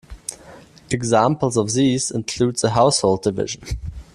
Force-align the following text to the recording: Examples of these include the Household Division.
Examples 0.89 1.55
of 1.57 1.73
these 1.73 2.09
include 2.09 2.55
the 2.55 2.71
Household 2.71 3.21
Division. 3.21 3.61